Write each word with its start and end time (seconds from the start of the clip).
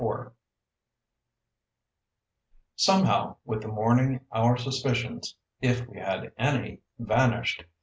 IV 0.03 0.31
Somehow, 2.75 3.35
with 3.45 3.61
the 3.61 3.67
morning 3.67 4.21
our 4.31 4.57
suspicions, 4.57 5.35
if 5.61 5.87
we 5.87 5.99
had 5.99 6.31
any, 6.39 6.79
vanished. 6.97 7.65